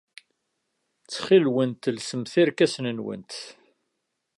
[1.01, 3.33] Ttxil-went, lsemt irkasen-nwent.